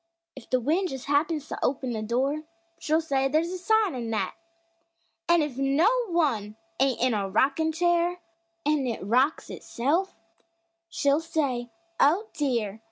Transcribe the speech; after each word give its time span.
If 0.35 0.49
the 0.49 0.59
wind 0.59 0.89
just 0.89 1.05
happens 1.05 1.47
to 1.49 1.59
open 1.63 1.95
a 1.95 2.01
door, 2.01 2.41
She'll 2.79 3.01
say 3.01 3.27
there's 3.27 3.51
"a 3.51 3.59
sign" 3.59 3.93
in 3.93 4.09
that! 4.09 4.33
An' 5.29 5.43
if 5.43 5.59
no 5.59 5.87
one 6.07 6.55
ain't 6.79 6.99
in 7.01 7.13
a 7.13 7.29
rockin' 7.29 7.71
chair 7.71 8.19
An' 8.65 8.87
it 8.87 9.03
rocks 9.05 9.51
itself, 9.51 10.15
she'll 10.89 11.21
say: 11.21 11.69
"Oh, 11.99 12.29
dear! 12.33 12.79